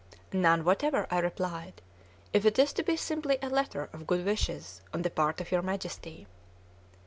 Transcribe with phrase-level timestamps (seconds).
[0.33, 1.79] "None whatever," I replied,
[2.33, 5.51] "if it is to be simply a letter of good wishes on the part of
[5.51, 6.25] your Majesty."